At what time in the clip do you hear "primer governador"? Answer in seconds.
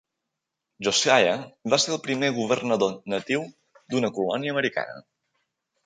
2.09-2.97